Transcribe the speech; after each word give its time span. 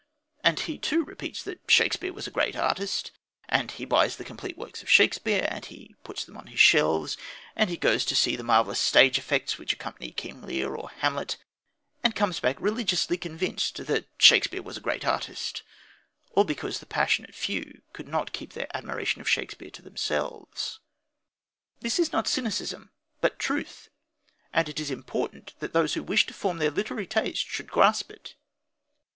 And 0.43 0.59
he 0.61 0.79
too 0.79 1.03
repeats 1.05 1.43
that 1.43 1.61
Shakespeare 1.69 2.11
was 2.11 2.25
a 2.25 2.31
great 2.31 2.55
artist, 2.55 3.11
and 3.47 3.69
he 3.69 3.85
buys 3.85 4.15
the 4.15 4.23
complete 4.23 4.57
works 4.57 4.81
of 4.81 4.89
Shakespeare 4.89 5.47
and 5.51 5.69
puts 6.03 6.25
them 6.25 6.37
on 6.37 6.47
his 6.47 6.59
shelves, 6.59 7.17
and 7.55 7.69
he 7.69 7.77
goes 7.77 8.03
to 8.05 8.15
see 8.15 8.35
the 8.35 8.41
marvellous 8.43 8.79
stage 8.79 9.19
effects 9.19 9.59
which 9.59 9.73
accompany 9.73 10.09
King 10.09 10.41
Lear 10.41 10.73
or 10.73 10.89
Hamlet, 10.89 11.37
and 12.03 12.15
comes 12.15 12.39
back 12.39 12.59
religiously 12.59 13.15
convinced 13.15 13.85
that 13.85 14.07
Shakespeare 14.17 14.63
was 14.63 14.75
a 14.75 14.79
great 14.81 15.05
artist. 15.05 15.61
All 16.33 16.45
because 16.45 16.79
the 16.79 16.87
passionate 16.87 17.35
few 17.35 17.83
could 17.93 18.07
not 18.07 18.33
keep 18.33 18.53
their 18.53 18.75
admiration 18.75 19.21
of 19.21 19.29
Shakespeare 19.29 19.69
to 19.69 19.83
themselves. 19.83 20.79
This 21.81 21.99
is 21.99 22.11
not 22.11 22.27
cynicism; 22.27 22.89
but 23.19 23.37
truth. 23.37 23.89
And 24.51 24.67
it 24.67 24.79
is 24.79 24.89
important 24.89 25.53
that 25.59 25.73
those 25.73 25.93
who 25.93 26.01
wish 26.01 26.25
to 26.25 26.33
form 26.33 26.57
their 26.57 26.71
literary 26.71 27.05
taste 27.05 27.45
should 27.45 27.67
grasp 27.67 28.09
it. 28.09 28.33